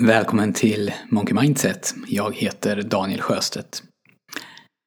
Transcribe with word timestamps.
Välkommen 0.00 0.52
till 0.52 0.92
Monkey 1.08 1.34
Mindset. 1.34 1.94
Jag 2.06 2.36
heter 2.36 2.82
Daniel 2.82 3.20
Sjöstedt. 3.20 3.82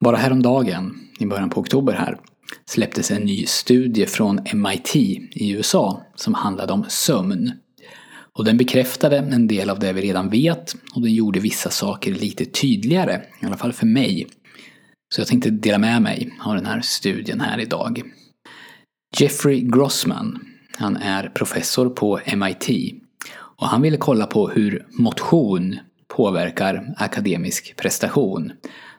Bara 0.03 0.17
häromdagen, 0.17 0.99
i 1.19 1.25
början 1.25 1.49
på 1.49 1.61
oktober 1.61 1.93
här, 1.93 2.17
släpptes 2.65 3.11
en 3.11 3.21
ny 3.21 3.45
studie 3.45 4.05
från 4.05 4.39
MIT 4.53 4.95
i 4.95 5.51
USA 5.51 6.01
som 6.15 6.33
handlade 6.33 6.73
om 6.73 6.85
sömn. 6.87 7.51
Och 8.33 8.45
den 8.45 8.57
bekräftade 8.57 9.17
en 9.17 9.47
del 9.47 9.69
av 9.69 9.79
det 9.79 9.93
vi 9.93 10.01
redan 10.01 10.29
vet 10.29 10.75
och 10.95 11.01
den 11.01 11.13
gjorde 11.13 11.39
vissa 11.39 11.69
saker 11.69 12.13
lite 12.13 12.45
tydligare, 12.45 13.21
i 13.41 13.45
alla 13.45 13.57
fall 13.57 13.73
för 13.73 13.85
mig. 13.85 14.27
Så 15.15 15.21
jag 15.21 15.27
tänkte 15.27 15.49
dela 15.49 15.77
med 15.77 16.01
mig 16.01 16.29
av 16.45 16.55
den 16.55 16.65
här 16.65 16.81
studien 16.81 17.41
här 17.41 17.59
idag. 17.59 18.01
Jeffrey 19.17 19.61
Grossman, 19.61 20.39
han 20.77 20.97
är 20.97 21.29
professor 21.29 21.89
på 21.89 22.19
MIT 22.35 22.97
och 23.61 23.67
han 23.67 23.81
ville 23.81 23.97
kolla 23.97 24.25
på 24.25 24.49
hur 24.49 24.85
motion 24.91 25.79
påverkar 26.07 26.93
akademisk 26.97 27.75
prestation. 27.77 28.51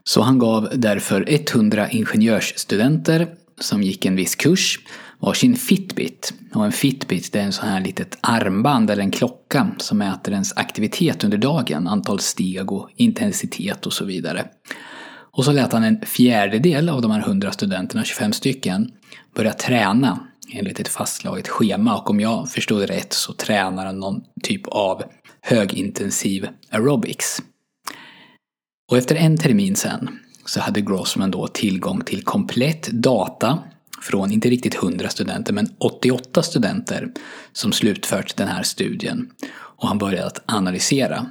Så 0.04 0.22
han 0.22 0.38
gav 0.38 0.68
därför 0.74 1.24
100 1.28 1.90
ingenjörsstudenter 1.90 3.28
som 3.60 3.82
gick 3.82 4.06
en 4.06 4.16
viss 4.16 4.34
kurs 4.34 4.78
varsin 5.18 5.56
Fitbit. 5.56 6.34
Och 6.54 6.64
en 6.64 6.72
Fitbit 6.72 7.32
det 7.32 7.40
är 7.40 7.44
en 7.44 7.52
sån 7.52 7.68
här 7.68 7.80
litet 7.80 8.18
armband 8.20 8.90
eller 8.90 9.02
en 9.02 9.10
klocka 9.10 9.70
som 9.78 9.98
mäter 9.98 10.32
ens 10.32 10.56
aktivitet 10.56 11.24
under 11.24 11.38
dagen, 11.38 11.88
antal 11.88 12.20
steg 12.20 12.72
och 12.72 12.90
intensitet 12.96 13.86
och 13.86 13.92
så 13.92 14.04
vidare. 14.04 14.44
Och 15.30 15.44
så 15.44 15.52
lät 15.52 15.72
han 15.72 15.84
en 15.84 16.00
fjärdedel 16.00 16.88
av 16.88 17.02
de 17.02 17.10
här 17.10 17.20
100 17.20 17.52
studenterna, 17.52 18.04
25 18.04 18.32
stycken, 18.32 18.90
börja 19.34 19.52
träna 19.52 20.18
enligt 20.52 20.80
ett 20.80 20.88
fastslaget 20.88 21.48
schema 21.48 21.98
och 21.98 22.10
om 22.10 22.20
jag 22.20 22.50
förstod 22.50 22.80
det 22.80 22.86
rätt 22.86 23.12
så 23.12 23.32
tränar 23.32 23.86
han 23.86 23.98
någon 23.98 24.20
typ 24.42 24.66
av 24.66 25.02
högintensiv 25.40 26.48
aerobics. 26.70 27.42
Och 28.90 28.98
efter 28.98 29.14
en 29.14 29.38
termin 29.38 29.76
sen 29.76 30.18
så 30.44 30.60
hade 30.60 30.80
Grossman 30.80 31.30
då 31.30 31.46
tillgång 31.46 32.00
till 32.00 32.24
komplett 32.24 32.88
data 32.92 33.58
från 34.02 34.32
inte 34.32 34.50
riktigt 34.50 34.74
100 34.74 35.08
studenter 35.08 35.52
men 35.52 35.68
88 35.78 36.42
studenter 36.42 37.12
som 37.52 37.72
slutfört 37.72 38.36
den 38.36 38.48
här 38.48 38.62
studien 38.62 39.30
och 39.50 39.88
han 39.88 39.98
började 39.98 40.26
att 40.26 40.42
analysera. 40.46 41.26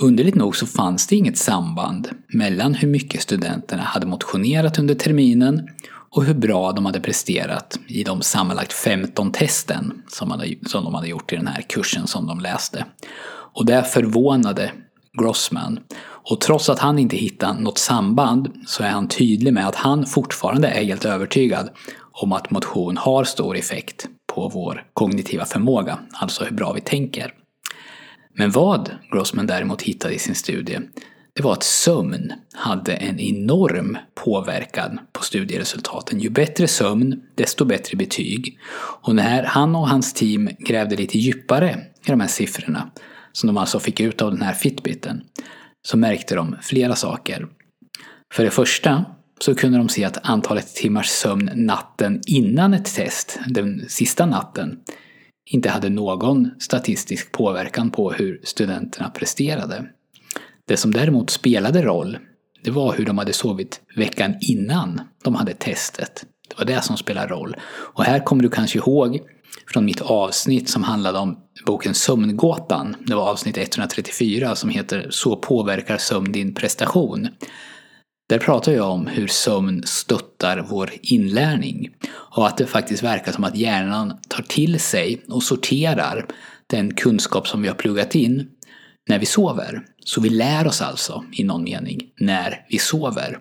Underligt 0.00 0.34
nog 0.34 0.56
så 0.56 0.66
fanns 0.66 1.06
det 1.06 1.16
inget 1.16 1.38
samband 1.38 2.08
mellan 2.28 2.74
hur 2.74 2.88
mycket 2.88 3.22
studenterna 3.22 3.82
hade 3.82 4.06
motionerat 4.06 4.78
under 4.78 4.94
terminen 4.94 5.68
och 6.16 6.24
hur 6.24 6.34
bra 6.34 6.72
de 6.72 6.86
hade 6.86 7.00
presterat 7.00 7.78
i 7.88 8.04
de 8.04 8.22
sammanlagt 8.22 8.72
15 8.72 9.32
testen 9.32 10.02
som, 10.08 10.30
hade, 10.30 10.54
som 10.66 10.84
de 10.84 10.94
hade 10.94 11.08
gjort 11.08 11.32
i 11.32 11.36
den 11.36 11.46
här 11.46 11.62
kursen 11.62 12.06
som 12.06 12.26
de 12.26 12.40
läste. 12.40 12.84
Och 13.54 13.66
det 13.66 13.82
förvånade 13.82 14.72
Grossman. 15.18 15.80
Och 16.02 16.40
trots 16.40 16.68
att 16.68 16.78
han 16.78 16.98
inte 16.98 17.16
hittar 17.16 17.54
något 17.54 17.78
samband 17.78 18.52
så 18.66 18.82
är 18.82 18.88
han 18.88 19.08
tydlig 19.08 19.54
med 19.54 19.68
att 19.68 19.74
han 19.74 20.06
fortfarande 20.06 20.68
är 20.68 20.84
helt 20.84 21.04
övertygad 21.04 21.70
om 22.12 22.32
att 22.32 22.50
motion 22.50 22.96
har 22.96 23.24
stor 23.24 23.56
effekt 23.56 24.08
på 24.34 24.48
vår 24.48 24.84
kognitiva 24.92 25.44
förmåga, 25.44 25.98
alltså 26.12 26.44
hur 26.44 26.54
bra 26.56 26.72
vi 26.72 26.80
tänker. 26.80 27.34
Men 28.34 28.50
vad 28.50 28.90
Grossman 29.12 29.46
däremot 29.46 29.82
hittade 29.82 30.14
i 30.14 30.18
sin 30.18 30.34
studie, 30.34 30.78
det 31.34 31.42
var 31.42 31.52
att 31.52 31.62
sömn 31.62 32.32
hade 32.52 32.92
en 32.92 33.20
enorm 33.20 33.98
påverkan 34.24 35.00
på 35.12 35.24
studieresultaten. 35.24 36.20
Ju 36.20 36.30
bättre 36.30 36.68
sömn, 36.68 37.22
desto 37.34 37.64
bättre 37.64 37.96
betyg. 37.96 38.58
Och 39.02 39.14
när 39.14 39.42
han 39.42 39.76
och 39.76 39.88
hans 39.88 40.14
team 40.14 40.50
grävde 40.58 40.96
lite 40.96 41.18
djupare 41.18 41.80
i 42.06 42.10
de 42.10 42.20
här 42.20 42.28
siffrorna, 42.28 42.90
som 43.32 43.46
de 43.46 43.56
alltså 43.56 43.80
fick 43.80 44.00
ut 44.00 44.22
av 44.22 44.30
den 44.30 44.42
här 44.42 44.54
Fitbiten, 44.54 45.22
så 45.82 45.96
märkte 45.96 46.34
de 46.34 46.56
flera 46.62 46.94
saker. 46.94 47.46
För 48.34 48.44
det 48.44 48.50
första 48.50 49.04
så 49.40 49.54
kunde 49.54 49.78
de 49.78 49.88
se 49.88 50.04
att 50.04 50.28
antalet 50.28 50.74
timmars 50.74 51.08
sömn 51.08 51.50
natten 51.54 52.20
innan 52.26 52.74
ett 52.74 52.94
test, 52.94 53.38
den 53.46 53.88
sista 53.88 54.26
natten, 54.26 54.78
inte 55.50 55.68
hade 55.68 55.88
någon 55.88 56.50
statistisk 56.58 57.32
påverkan 57.32 57.90
på 57.90 58.12
hur 58.12 58.40
studenterna 58.44 59.10
presterade. 59.10 59.86
Det 60.70 60.76
som 60.76 60.90
däremot 60.90 61.30
spelade 61.30 61.82
roll, 61.82 62.18
det 62.64 62.70
var 62.70 62.94
hur 62.94 63.06
de 63.06 63.18
hade 63.18 63.32
sovit 63.32 63.80
veckan 63.96 64.34
innan 64.40 65.00
de 65.24 65.34
hade 65.34 65.54
testet. 65.54 66.24
Det 66.48 66.58
var 66.58 66.64
det 66.64 66.82
som 66.82 66.96
spelade 66.96 67.26
roll. 67.26 67.56
Och 67.70 68.04
här 68.04 68.24
kommer 68.24 68.42
du 68.42 68.48
kanske 68.48 68.78
ihåg 68.78 69.20
från 69.72 69.84
mitt 69.84 70.00
avsnitt 70.00 70.68
som 70.68 70.82
handlade 70.82 71.18
om 71.18 71.38
boken 71.66 71.94
Sömngåtan. 71.94 72.96
Det 73.00 73.14
var 73.14 73.30
avsnitt 73.30 73.58
134 73.58 74.56
som 74.56 74.70
heter 74.70 75.06
Så 75.10 75.36
påverkar 75.36 75.96
sömn 75.96 76.32
din 76.32 76.54
prestation. 76.54 77.28
Där 78.28 78.38
pratar 78.38 78.72
jag 78.72 78.90
om 78.90 79.06
hur 79.06 79.26
sömn 79.26 79.82
stöttar 79.86 80.66
vår 80.70 80.90
inlärning 81.02 81.90
och 82.12 82.46
att 82.46 82.56
det 82.56 82.66
faktiskt 82.66 83.02
verkar 83.02 83.32
som 83.32 83.44
att 83.44 83.56
hjärnan 83.56 84.18
tar 84.28 84.42
till 84.42 84.80
sig 84.80 85.22
och 85.28 85.42
sorterar 85.42 86.26
den 86.66 86.94
kunskap 86.94 87.48
som 87.48 87.62
vi 87.62 87.68
har 87.68 87.74
pluggat 87.74 88.14
in 88.14 88.48
när 89.08 89.18
vi 89.18 89.26
sover. 89.26 89.82
Så 90.04 90.20
vi 90.20 90.28
lär 90.28 90.66
oss 90.66 90.82
alltså, 90.82 91.24
i 91.32 91.44
någon 91.44 91.64
mening, 91.64 92.00
när 92.20 92.66
vi 92.68 92.78
sover. 92.78 93.38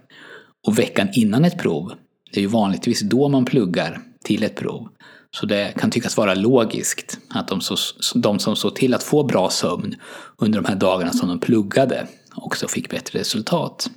Och 0.67 0.79
veckan 0.79 1.09
innan 1.13 1.45
ett 1.45 1.57
prov, 1.57 1.93
det 2.31 2.39
är 2.39 2.41
ju 2.41 2.47
vanligtvis 2.47 3.01
då 3.01 3.29
man 3.29 3.45
pluggar 3.45 4.01
till 4.23 4.43
ett 4.43 4.55
prov. 4.55 4.89
Så 5.31 5.45
det 5.45 5.73
kan 5.77 5.91
tyckas 5.91 6.17
vara 6.17 6.33
logiskt 6.33 7.19
att 7.29 7.47
de, 7.47 7.61
så, 7.61 7.75
de 8.15 8.39
som 8.39 8.55
såg 8.55 8.75
till 8.75 8.93
att 8.93 9.03
få 9.03 9.23
bra 9.23 9.49
sömn 9.49 9.95
under 10.37 10.61
de 10.61 10.67
här 10.67 10.75
dagarna 10.75 11.13
som 11.13 11.29
de 11.29 11.39
pluggade 11.39 12.07
också 12.35 12.67
fick 12.67 12.89
bättre 12.89 13.19
resultat. 13.19 13.89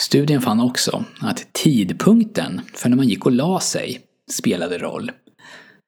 Studien 0.00 0.42
fann 0.42 0.60
också 0.60 1.04
att 1.20 1.52
tidpunkten 1.52 2.60
för 2.74 2.88
när 2.88 2.96
man 2.96 3.08
gick 3.08 3.26
och 3.26 3.32
la 3.32 3.60
sig 3.60 4.00
spelade 4.30 4.78
roll. 4.78 5.10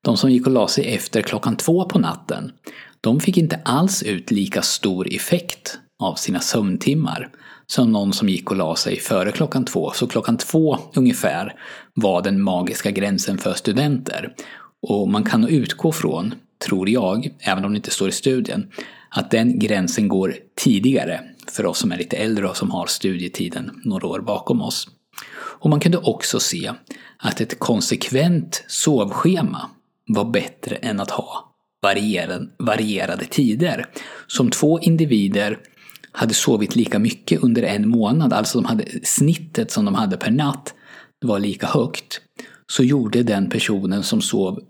De 0.05 0.17
som 0.17 0.31
gick 0.31 0.47
och 0.47 0.53
la 0.53 0.69
sig 0.69 0.95
efter 0.95 1.23
klockan 1.23 1.57
två 1.57 1.85
på 1.85 1.99
natten, 1.99 2.53
de 3.01 3.21
fick 3.21 3.37
inte 3.37 3.61
alls 3.65 4.03
ut 4.03 4.31
lika 4.31 4.63
stor 4.63 5.15
effekt 5.15 5.79
av 6.03 6.15
sina 6.15 6.41
sömntimmar 6.41 7.31
som 7.67 7.93
någon 7.93 8.13
som 8.13 8.29
gick 8.29 8.51
och 8.51 8.57
la 8.57 8.77
sig 8.77 9.01
före 9.01 9.33
klockan 9.33 9.65
två. 9.65 9.91
Så 9.95 10.07
klockan 10.07 10.37
två 10.37 10.79
ungefär 10.95 11.55
var 11.95 12.23
den 12.23 12.43
magiska 12.43 12.91
gränsen 12.91 13.39
för 13.39 13.55
studenter. 13.55 14.35
Och 14.83 15.09
man 15.09 15.25
kan 15.25 15.41
nog 15.41 15.51
utgå 15.51 15.93
från, 15.93 16.35
tror 16.67 16.89
jag, 16.89 17.35
även 17.41 17.65
om 17.65 17.73
det 17.73 17.77
inte 17.77 17.91
står 17.91 18.09
i 18.09 18.13
studien, 18.13 18.71
att 19.11 19.31
den 19.31 19.59
gränsen 19.59 20.09
går 20.09 20.35
tidigare 20.57 21.21
för 21.51 21.67
oss 21.67 21.79
som 21.79 21.93
är 21.93 21.97
lite 21.97 22.17
äldre 22.17 22.49
och 22.49 22.57
som 22.57 22.71
har 22.71 22.87
studietiden 22.87 23.81
några 23.85 24.07
år 24.07 24.21
bakom 24.21 24.63
oss. 24.63 24.89
Och 25.35 25.71
man 25.71 25.81
kunde 25.81 25.99
också 25.99 26.41
se 26.41 26.73
att 27.19 27.41
ett 27.41 27.59
konsekvent 27.59 28.65
sovschema 28.69 29.71
var 30.07 30.25
bättre 30.25 30.77
än 30.77 31.01
att 31.01 31.11
ha 31.11 31.48
varierade, 31.83 32.49
varierade 32.59 33.25
tider. 33.25 33.87
Som 34.27 34.51
två 34.51 34.81
individer 34.81 35.59
hade 36.13 36.35
sovit 36.35 36.77
lika 36.77 36.99
mycket 36.99 37.43
under 37.43 37.63
en 37.63 37.89
månad, 37.89 38.33
alltså 38.33 38.61
de 38.61 38.65
hade, 38.65 38.85
snittet 39.03 39.71
som 39.71 39.85
de 39.85 39.95
hade 39.95 40.17
per 40.17 40.31
natt 40.31 40.75
var 41.25 41.39
lika 41.39 41.67
högt, 41.67 42.21
så 42.73 42.85
gjorde 42.85 43.23
den 43.23 43.51
personen 43.51 44.03
som 44.03 44.21
sov 44.21 44.61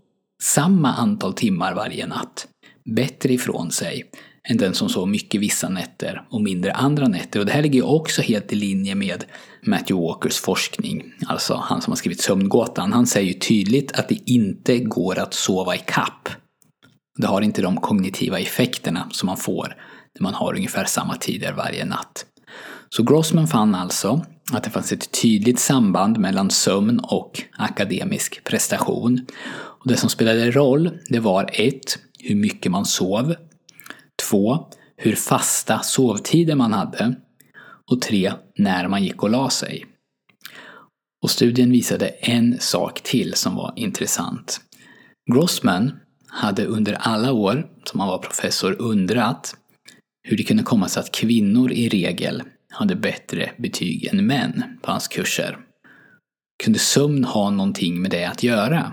samma 0.42 0.94
antal 0.94 1.32
timmar 1.32 1.74
varje 1.74 2.06
natt 2.06 2.48
bättre 2.96 3.32
ifrån 3.32 3.70
sig 3.70 4.10
än 4.48 4.56
den 4.56 4.75
som 4.75 4.88
sov 4.88 5.08
mycket 5.08 5.40
vissa 5.40 5.69
nätter 5.69 6.22
och 6.30 6.42
mindre 6.42 6.72
andra 6.72 7.08
nätter. 7.08 7.40
Och 7.40 7.46
det 7.46 7.52
här 7.52 7.62
ligger 7.62 7.86
också 7.86 8.22
helt 8.22 8.52
i 8.52 8.56
linje 8.56 8.94
med 8.94 9.25
Matthew 9.62 10.06
Walkers 10.06 10.38
forskning, 10.38 11.04
alltså 11.26 11.54
han 11.54 11.82
som 11.82 11.90
har 11.90 11.96
skrivit 11.96 12.20
Sömngåtan. 12.20 12.92
Han 12.92 13.06
säger 13.06 13.32
ju 13.32 13.38
tydligt 13.38 13.92
att 13.92 14.08
det 14.08 14.30
inte 14.30 14.78
går 14.78 15.19
att 15.19 15.34
sova 15.34 15.75
i 15.75 15.78
kapp. 15.86 16.28
Det 17.18 17.26
har 17.26 17.42
inte 17.42 17.62
de 17.62 17.76
kognitiva 17.76 18.38
effekterna 18.38 19.08
som 19.10 19.26
man 19.26 19.37
får 19.37 19.76
när 20.14 20.22
man 20.22 20.34
har 20.34 20.56
ungefär 20.56 20.84
samma 20.84 21.16
tider 21.16 21.52
varje 21.52 21.84
natt. 21.84 22.26
Så 22.88 23.02
Grossman 23.02 23.48
fann 23.48 23.75
alltså 23.75 24.25
att 24.52 24.64
det 24.64 24.70
fanns 24.70 24.93
ett 24.93 25.22
tydligt 25.22 25.58
samband 25.58 26.19
mellan 26.19 26.50
sömn 26.50 27.00
och 27.02 27.43
akademisk 27.56 28.44
prestation. 28.44 29.26
Och 29.50 29.88
det 29.88 29.96
som 29.96 30.10
spelade 30.10 30.50
roll, 30.50 30.90
det 31.08 31.20
var 31.20 31.50
1. 31.52 31.75
hur 32.19 32.34
mycket 32.34 32.72
man 32.72 32.84
sov. 32.84 33.34
2. 34.31 34.58
hur 34.96 35.14
fasta 35.14 35.78
sovtider 35.78 36.54
man 36.54 36.72
hade. 36.72 37.14
Och 37.90 38.00
3. 38.00 38.32
när 38.58 38.88
man 38.88 39.04
gick 39.04 39.22
och 39.22 39.31
la 39.31 39.50
sig. 39.50 39.87
Och 41.22 41.31
studien 41.31 41.70
visade 41.70 42.08
en 42.08 42.56
sak 42.60 43.00
till 43.00 43.34
som 43.34 43.54
var 43.56 43.72
intressant. 43.76 44.60
Grossman 45.32 45.93
hade 46.28 46.64
under 46.64 46.92
alla 46.92 47.32
år 47.32 47.66
som 47.84 48.00
han 48.00 48.08
var 48.08 48.19
professor 48.19 48.76
undrat 48.82 49.56
hur 50.22 50.36
det 50.36 50.42
kunde 50.42 50.62
komma 50.62 50.88
sig 50.88 51.00
att 51.00 51.12
kvinnor 51.12 51.72
i 51.72 51.88
regel 51.88 52.42
hade 52.70 52.96
bättre 52.96 53.50
betyg 53.58 54.06
än 54.06 54.26
män 54.26 54.78
på 54.82 54.90
hans 54.90 55.08
kurser. 55.08 55.58
Kunde 56.64 56.78
sömn 56.78 57.25
ha 57.25 57.50
någonting 57.50 58.02
med 58.02 58.10
det 58.10 58.25
att 58.25 58.42
göra? 58.42 58.92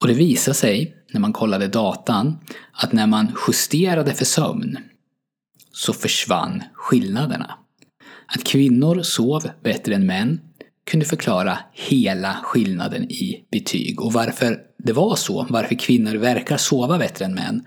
Och 0.00 0.08
det 0.08 0.14
visade 0.14 0.54
sig 0.54 0.96
när 1.12 1.20
man 1.20 1.32
kollade 1.32 1.68
datan 1.68 2.38
att 2.72 2.92
när 2.92 3.06
man 3.06 3.36
justerade 3.48 4.14
för 4.14 4.24
sömn 4.24 4.78
så 5.72 5.92
försvann 5.92 6.62
skillnaderna. 6.74 7.58
Att 8.26 8.44
kvinnor 8.44 9.02
sov 9.02 9.50
bättre 9.62 9.94
än 9.94 10.06
män 10.06 10.40
kunde 10.90 11.06
förklara 11.06 11.58
hela 11.72 12.36
skillnaden 12.42 13.10
i 13.10 13.44
betyg. 13.50 14.00
Och 14.00 14.12
varför 14.12 14.60
det 14.84 14.92
var 14.92 15.16
så, 15.16 15.46
varför 15.50 15.74
kvinnor 15.74 16.14
verkar 16.14 16.56
sova 16.56 16.98
bättre 16.98 17.24
än 17.24 17.34
män, 17.34 17.64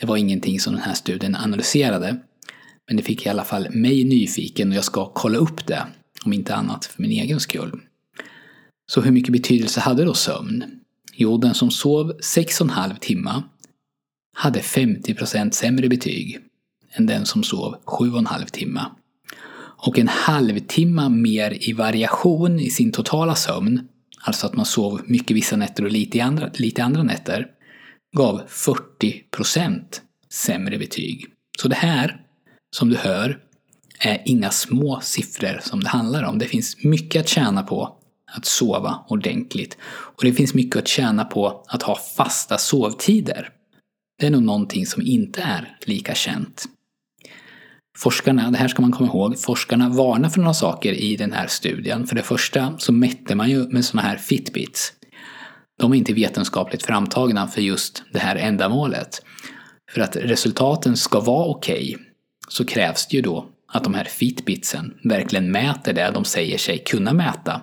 det 0.00 0.06
var 0.06 0.16
ingenting 0.16 0.60
som 0.60 0.72
den 0.72 0.82
här 0.82 0.94
studien 0.94 1.36
analyserade. 1.36 2.16
Men 2.88 2.96
det 2.96 3.02
fick 3.02 3.26
i 3.26 3.28
alla 3.28 3.44
fall 3.44 3.68
mig 3.70 4.04
nyfiken 4.04 4.70
och 4.70 4.76
jag 4.76 4.84
ska 4.84 5.12
kolla 5.12 5.38
upp 5.38 5.66
det, 5.66 5.86
om 6.24 6.32
inte 6.32 6.54
annat 6.54 6.84
för 6.84 7.02
min 7.02 7.10
egen 7.10 7.40
skull. 7.40 7.80
Så 8.92 9.00
hur 9.00 9.10
mycket 9.10 9.32
betydelse 9.32 9.80
hade 9.80 10.04
då 10.04 10.14
sömn? 10.14 10.64
Jo, 11.14 11.36
den 11.36 11.54
som 11.54 11.70
sov 11.70 12.12
6,5 12.12 12.98
timmar 12.98 13.42
hade 14.36 14.60
50% 14.60 15.50
sämre 15.50 15.88
betyg 15.88 16.38
än 16.92 17.06
den 17.06 17.26
som 17.26 17.42
sov 17.42 17.76
7,5 17.84 18.50
timmar. 18.50 18.92
Och 19.82 19.98
en 19.98 20.08
halvtimme 20.08 21.08
mer 21.08 21.68
i 21.68 21.72
variation 21.72 22.60
i 22.60 22.70
sin 22.70 22.92
totala 22.92 23.34
sömn, 23.34 23.88
alltså 24.20 24.46
att 24.46 24.54
man 24.54 24.66
sov 24.66 25.00
mycket 25.06 25.36
vissa 25.36 25.56
nätter 25.56 25.84
och 25.84 25.90
lite, 25.90 26.24
andra, 26.24 26.50
lite 26.54 26.84
andra 26.84 27.02
nätter, 27.02 27.46
gav 28.16 28.42
40% 28.48 29.82
sämre 30.32 30.78
betyg. 30.78 31.26
Så 31.58 31.68
det 31.68 31.76
här, 31.76 32.20
som 32.76 32.88
du 32.88 32.96
hör, 32.96 33.38
är 33.98 34.22
inga 34.24 34.50
små 34.50 35.00
siffror 35.02 35.60
som 35.62 35.80
det 35.80 35.88
handlar 35.88 36.22
om. 36.22 36.38
Det 36.38 36.46
finns 36.46 36.84
mycket 36.84 37.20
att 37.20 37.28
tjäna 37.28 37.62
på 37.62 37.96
att 38.36 38.44
sova 38.44 39.04
ordentligt. 39.08 39.78
Och 39.82 40.24
det 40.24 40.32
finns 40.32 40.54
mycket 40.54 40.76
att 40.76 40.88
tjäna 40.88 41.24
på 41.24 41.64
att 41.68 41.82
ha 41.82 41.98
fasta 42.16 42.58
sovtider. 42.58 43.48
Det 44.18 44.26
är 44.26 44.30
nog 44.30 44.42
någonting 44.42 44.86
som 44.86 45.02
inte 45.02 45.42
är 45.42 45.78
lika 45.84 46.14
känt. 46.14 46.64
Forskarna, 48.02 48.50
det 48.50 48.58
här 48.58 48.68
ska 48.68 48.82
man 48.82 48.92
komma 48.92 49.08
ihåg, 49.08 49.38
forskarna 49.38 49.88
varnar 49.88 50.28
för 50.28 50.40
några 50.40 50.54
saker 50.54 50.92
i 50.92 51.16
den 51.16 51.32
här 51.32 51.46
studien. 51.46 52.06
För 52.06 52.16
det 52.16 52.22
första 52.22 52.78
så 52.78 52.92
mätte 52.92 53.34
man 53.34 53.50
ju 53.50 53.68
med 53.68 53.84
sådana 53.84 54.08
här 54.08 54.16
Fitbits. 54.16 54.92
De 55.78 55.92
är 55.92 55.96
inte 55.96 56.12
vetenskapligt 56.12 56.82
framtagna 56.82 57.46
för 57.46 57.60
just 57.60 58.02
det 58.12 58.18
här 58.18 58.36
ändamålet. 58.36 59.22
För 59.92 60.00
att 60.00 60.16
resultaten 60.16 60.96
ska 60.96 61.20
vara 61.20 61.46
okej 61.46 61.94
okay, 61.94 62.06
så 62.48 62.64
krävs 62.64 63.06
det 63.06 63.16
ju 63.16 63.22
då 63.22 63.46
att 63.72 63.84
de 63.84 63.94
här 63.94 64.04
Fitbitsen 64.04 64.94
verkligen 65.04 65.52
mäter 65.52 65.92
det 65.92 66.10
de 66.14 66.24
säger 66.24 66.58
sig 66.58 66.78
kunna 66.78 67.12
mäta. 67.12 67.62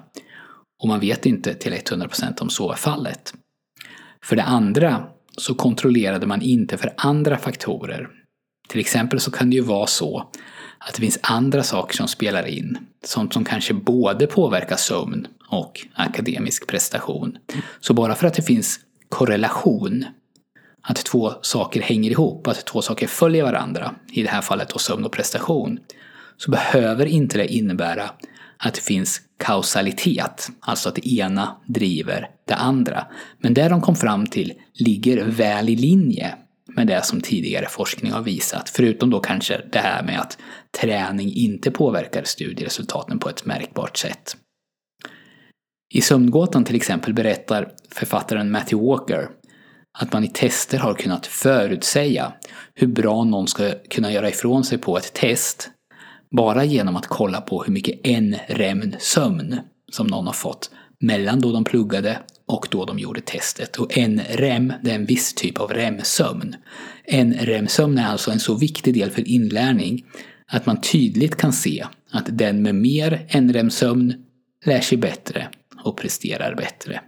Och 0.83 0.87
man 0.87 0.99
vet 0.99 1.25
inte 1.25 1.53
till 1.53 1.73
100% 1.73 2.41
om 2.41 2.49
så 2.49 2.71
är 2.71 2.75
fallet. 2.75 3.33
För 4.25 4.35
det 4.35 4.43
andra 4.43 5.03
så 5.37 5.55
kontrollerade 5.55 6.27
man 6.27 6.41
inte 6.41 6.77
för 6.77 6.93
andra 6.97 7.37
faktorer. 7.37 8.09
Till 8.67 8.79
exempel 8.79 9.19
så 9.19 9.31
kan 9.31 9.49
det 9.49 9.55
ju 9.55 9.61
vara 9.61 9.87
så 9.87 10.29
att 10.79 10.93
det 10.93 11.01
finns 11.01 11.19
andra 11.21 11.63
saker 11.63 11.95
som 11.95 12.07
spelar 12.07 12.47
in. 12.47 12.77
Sånt 13.05 13.33
som 13.33 13.45
kanske 13.45 13.73
både 13.73 14.27
påverkar 14.27 14.75
sömn 14.75 15.27
och 15.49 15.87
akademisk 15.93 16.67
prestation. 16.67 17.37
Så 17.79 17.93
bara 17.93 18.15
för 18.15 18.27
att 18.27 18.33
det 18.33 18.41
finns 18.41 18.79
korrelation, 19.09 20.05
att 20.81 21.05
två 21.05 21.33
saker 21.41 21.81
hänger 21.81 22.11
ihop, 22.11 22.47
att 22.47 22.65
två 22.65 22.81
saker 22.81 23.07
följer 23.07 23.43
varandra, 23.43 23.95
i 24.11 24.23
det 24.23 24.29
här 24.29 24.41
fallet 24.41 24.69
då 24.69 24.79
sömn 24.79 25.05
och 25.05 25.11
prestation, 25.11 25.79
så 26.37 26.51
behöver 26.51 27.05
inte 27.05 27.37
det 27.37 27.53
innebära 27.53 28.09
att 28.57 28.73
det 28.73 28.81
finns 28.81 29.21
kausalitet, 29.39 30.49
alltså 30.59 30.89
att 30.89 30.95
det 30.95 31.13
ena 31.13 31.57
driver 31.65 32.29
det 32.45 32.55
andra. 32.55 33.05
Men 33.39 33.53
det 33.53 33.69
de 33.69 33.81
kom 33.81 33.95
fram 33.95 34.25
till 34.25 34.53
ligger 34.73 35.23
väl 35.23 35.69
i 35.69 35.75
linje 35.75 36.35
med 36.77 36.87
det 36.87 37.05
som 37.05 37.21
tidigare 37.21 37.67
forskning 37.69 38.11
har 38.11 38.21
visat. 38.21 38.69
Förutom 38.69 39.09
då 39.09 39.19
kanske 39.19 39.61
det 39.71 39.79
här 39.79 40.03
med 40.03 40.19
att 40.19 40.37
träning 40.81 41.33
inte 41.33 41.71
påverkar 41.71 42.23
studieresultaten 42.23 43.19
på 43.19 43.29
ett 43.29 43.45
märkbart 43.45 43.97
sätt. 43.97 44.37
I 45.93 46.01
Sömngåtan 46.01 46.63
till 46.63 46.75
exempel 46.75 47.13
berättar 47.13 47.71
författaren 47.91 48.51
Matthew 48.51 48.87
Walker 48.87 49.29
att 49.99 50.13
man 50.13 50.23
i 50.23 50.27
tester 50.27 50.77
har 50.77 50.93
kunnat 50.93 51.27
förutsäga 51.27 52.33
hur 52.73 52.87
bra 52.87 53.23
någon 53.23 53.47
ska 53.47 53.71
kunna 53.89 54.11
göra 54.11 54.29
ifrån 54.29 54.63
sig 54.63 54.77
på 54.77 54.97
ett 54.97 55.13
test 55.13 55.69
bara 56.35 56.63
genom 56.63 56.95
att 56.95 57.07
kolla 57.07 57.41
på 57.41 57.63
hur 57.63 57.73
mycket 57.73 57.99
en 58.03 58.35
rem 58.47 58.93
sömn 58.99 59.59
som 59.91 60.07
någon 60.07 60.25
har 60.25 60.33
fått 60.33 60.71
mellan 60.99 61.39
då 61.39 61.51
de 61.51 61.63
pluggade 61.63 62.19
och 62.47 62.67
då 62.71 62.85
de 62.85 62.99
gjorde 62.99 63.21
testet. 63.21 63.75
Och 63.77 63.97
en 63.97 64.21
REM, 64.29 64.73
det 64.83 64.91
är 64.91 64.95
en 64.95 65.05
viss 65.05 65.33
typ 65.33 65.59
av 65.59 65.73
REM-sömn. 65.73 66.55
En 67.03 67.33
REM-sömn 67.33 67.97
är 67.97 68.07
alltså 68.07 68.31
en 68.31 68.39
så 68.39 68.55
viktig 68.55 68.93
del 68.93 69.11
för 69.11 69.27
inlärning 69.27 70.05
att 70.47 70.65
man 70.65 70.81
tydligt 70.81 71.35
kan 71.35 71.53
se 71.53 71.85
att 72.11 72.25
den 72.37 72.61
med 72.61 72.75
mer 72.75 73.25
en-REM-sömn 73.29 74.13
lär 74.65 74.81
sig 74.81 74.97
bättre 74.97 75.47
och 75.83 75.97
presterar 75.97 76.55
bättre. 76.55 77.01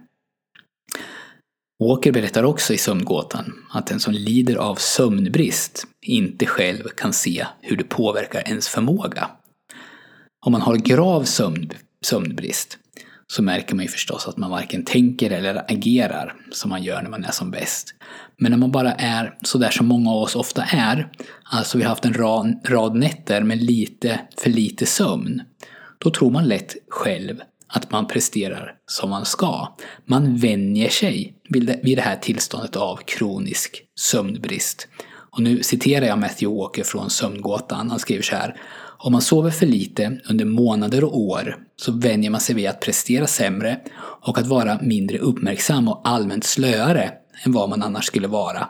Walker 1.80 2.12
berättar 2.12 2.42
också 2.42 2.74
i 2.74 2.78
Sömngåtan 2.78 3.52
att 3.70 3.86
den 3.86 4.00
som 4.00 4.12
lider 4.12 4.56
av 4.56 4.74
sömnbrist 4.74 5.86
inte 6.02 6.46
själv 6.46 6.82
kan 6.82 7.12
se 7.12 7.46
hur 7.60 7.76
det 7.76 7.84
påverkar 7.84 8.48
ens 8.48 8.68
förmåga. 8.68 9.30
Om 10.46 10.52
man 10.52 10.60
har 10.60 10.76
grav 10.76 11.24
sömn, 11.24 11.70
sömnbrist 12.04 12.78
så 13.30 13.42
märker 13.42 13.74
man 13.74 13.84
ju 13.84 13.90
förstås 13.90 14.28
att 14.28 14.36
man 14.36 14.50
varken 14.50 14.84
tänker 14.84 15.30
eller 15.30 15.72
agerar 15.72 16.34
som 16.52 16.70
man 16.70 16.82
gör 16.82 17.02
när 17.02 17.10
man 17.10 17.24
är 17.24 17.30
som 17.30 17.50
bäst. 17.50 17.94
Men 18.36 18.50
när 18.50 18.58
man 18.58 18.70
bara 18.70 18.92
är 18.92 19.34
sådär 19.42 19.70
som 19.70 19.86
många 19.86 20.10
av 20.10 20.22
oss 20.22 20.36
ofta 20.36 20.62
är, 20.62 21.12
alltså 21.44 21.78
vi 21.78 21.84
har 21.84 21.90
haft 21.90 22.04
en 22.04 22.14
rad, 22.14 22.60
rad 22.64 22.96
nätter 22.96 23.42
med 23.42 23.62
lite 23.62 24.20
för 24.36 24.50
lite 24.50 24.86
sömn, 24.86 25.42
då 25.98 26.10
tror 26.10 26.30
man 26.30 26.44
lätt 26.44 26.76
själv 26.88 27.40
att 27.68 27.92
man 27.92 28.06
presterar 28.06 28.74
som 28.86 29.10
man 29.10 29.24
ska. 29.24 29.76
Man 30.04 30.36
vänjer 30.36 30.88
sig 30.88 31.34
vid 31.48 31.96
det 31.96 32.02
här 32.02 32.16
tillståndet 32.16 32.76
av 32.76 32.96
kronisk 32.96 33.82
sömnbrist. 33.98 34.88
Och 35.30 35.42
nu 35.42 35.62
citerar 35.62 36.06
jag 36.06 36.18
Matthew 36.18 36.60
Walker 36.60 36.84
från 36.84 37.10
Sömngåtan. 37.10 37.90
Han 37.90 37.98
skriver 37.98 38.22
så 38.22 38.36
här. 38.36 38.56
Om 39.02 39.12
man 39.12 39.22
sover 39.22 39.50
för 39.50 39.66
lite 39.66 40.20
under 40.28 40.44
månader 40.44 41.04
och 41.04 41.18
år 41.18 41.56
så 41.76 41.92
vänjer 41.92 42.30
man 42.30 42.40
sig 42.40 42.54
vid 42.54 42.68
att 42.68 42.80
prestera 42.80 43.26
sämre 43.26 43.80
och 43.98 44.38
att 44.38 44.46
vara 44.46 44.78
mindre 44.82 45.18
uppmärksam 45.18 45.88
och 45.88 46.00
allmänt 46.04 46.44
slöare 46.44 47.12
än 47.44 47.52
vad 47.52 47.68
man 47.68 47.82
annars 47.82 48.06
skulle 48.06 48.28
vara. 48.28 48.68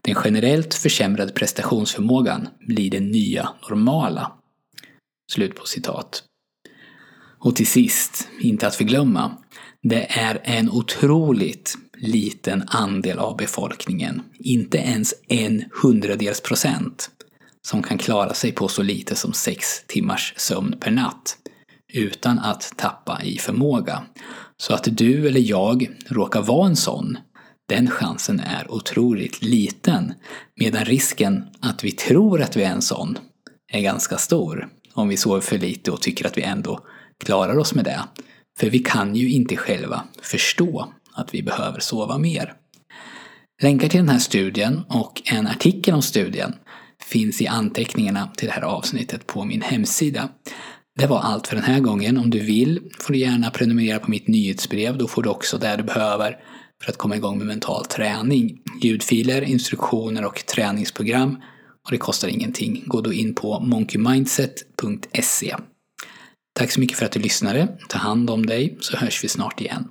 Den 0.00 0.16
generellt 0.24 0.74
försämrade 0.74 1.32
prestationsförmågan 1.32 2.48
blir 2.60 2.90
det 2.90 3.00
nya 3.00 3.48
normala. 3.68 4.32
Slut 5.32 5.54
på 5.54 5.66
citat. 5.66 6.22
Och 7.38 7.56
till 7.56 7.66
sist, 7.66 8.28
inte 8.40 8.66
att 8.66 8.74
förglömma, 8.74 9.38
det 9.82 10.06
är 10.18 10.40
en 10.44 10.70
otroligt 10.70 11.74
liten 11.96 12.64
andel 12.66 13.18
av 13.18 13.36
befolkningen, 13.36 14.22
inte 14.38 14.78
ens 14.78 15.14
en 15.28 15.64
hundradels 15.82 16.40
procent, 16.40 17.10
som 17.66 17.82
kan 17.82 17.98
klara 17.98 18.34
sig 18.34 18.52
på 18.52 18.68
så 18.68 18.82
lite 18.82 19.14
som 19.14 19.32
sex 19.32 19.84
timmars 19.86 20.34
sömn 20.36 20.76
per 20.80 20.90
natt 20.90 21.36
utan 21.92 22.38
att 22.38 22.72
tappa 22.76 23.22
i 23.22 23.38
förmåga. 23.38 24.02
Så 24.56 24.74
att 24.74 24.88
du 24.90 25.28
eller 25.28 25.40
jag 25.40 25.90
råkar 26.08 26.42
vara 26.42 26.66
en 26.66 26.76
sån, 26.76 27.18
den 27.68 27.90
chansen 27.90 28.40
är 28.40 28.72
otroligt 28.72 29.42
liten. 29.42 30.14
Medan 30.60 30.84
risken 30.84 31.44
att 31.60 31.84
vi 31.84 31.90
tror 31.90 32.42
att 32.42 32.56
vi 32.56 32.62
är 32.62 32.72
en 32.72 32.82
sån 32.82 33.18
är 33.72 33.80
ganska 33.80 34.16
stor. 34.16 34.68
Om 34.94 35.08
vi 35.08 35.16
sover 35.16 35.40
för 35.40 35.58
lite 35.58 35.90
och 35.90 36.00
tycker 36.00 36.26
att 36.26 36.38
vi 36.38 36.42
ändå 36.42 36.80
klarar 37.24 37.58
oss 37.58 37.74
med 37.74 37.84
det. 37.84 38.00
För 38.58 38.70
vi 38.70 38.78
kan 38.78 39.16
ju 39.16 39.30
inte 39.30 39.56
själva 39.56 40.04
förstå 40.22 40.92
att 41.14 41.34
vi 41.34 41.42
behöver 41.42 41.80
sova 41.80 42.18
mer. 42.18 42.54
Länkar 43.62 43.88
till 43.88 44.00
den 44.00 44.08
här 44.08 44.18
studien 44.18 44.82
och 44.88 45.22
en 45.24 45.46
artikel 45.46 45.94
om 45.94 46.02
studien 46.02 46.54
finns 47.08 47.40
i 47.40 47.46
anteckningarna 47.46 48.30
till 48.36 48.48
det 48.48 48.54
här 48.54 48.62
avsnittet 48.62 49.26
på 49.26 49.44
min 49.44 49.62
hemsida. 49.62 50.28
Det 50.98 51.06
var 51.06 51.20
allt 51.20 51.46
för 51.46 51.56
den 51.56 51.64
här 51.64 51.80
gången. 51.80 52.18
Om 52.18 52.30
du 52.30 52.40
vill 52.40 52.80
får 52.98 53.12
du 53.12 53.18
gärna 53.18 53.50
prenumerera 53.50 53.98
på 53.98 54.10
mitt 54.10 54.28
nyhetsbrev. 54.28 54.98
Då 54.98 55.08
får 55.08 55.22
du 55.22 55.28
också 55.28 55.58
det 55.58 55.76
du 55.76 55.82
behöver 55.82 56.36
för 56.82 56.92
att 56.92 56.98
komma 56.98 57.16
igång 57.16 57.38
med 57.38 57.46
mental 57.46 57.84
träning. 57.84 58.58
Ljudfiler, 58.82 59.42
instruktioner 59.42 60.24
och 60.24 60.46
träningsprogram. 60.46 61.36
Och 61.84 61.90
det 61.90 61.98
kostar 61.98 62.28
ingenting. 62.28 62.82
Gå 62.86 63.00
då 63.00 63.12
in 63.12 63.34
på 63.34 63.60
monkeymindset.se. 63.60 65.56
Tack 66.58 66.70
så 66.70 66.80
mycket 66.80 66.98
för 66.98 67.06
att 67.06 67.12
du 67.12 67.20
lyssnade. 67.20 67.68
Ta 67.88 67.98
hand 67.98 68.30
om 68.30 68.46
dig 68.46 68.76
så 68.80 68.96
hörs 68.96 69.24
vi 69.24 69.28
snart 69.28 69.60
igen. 69.60 69.88